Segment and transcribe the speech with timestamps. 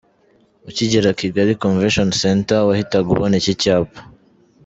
[0.69, 3.99] Ukigera Kigali Convention Center wahitaga ubona iki cyapa.